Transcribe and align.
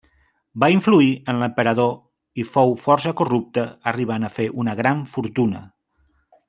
Va 0.61 0.69
influir 0.75 1.11
en 1.33 1.41
l'emperador 1.41 1.93
i 2.43 2.47
fou 2.55 2.73
força 2.87 3.15
corrupte 3.21 3.69
arribant 3.93 4.27
a 4.27 4.33
fer 4.39 4.49
una 4.65 4.79
gran 4.81 5.09
fortuna. 5.17 5.67